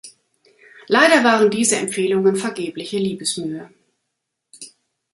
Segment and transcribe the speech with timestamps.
[0.87, 3.69] Leider waren diese Empfehlungen vergebliche Liebesmühe.